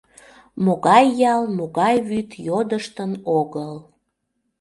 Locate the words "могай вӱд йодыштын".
1.57-3.11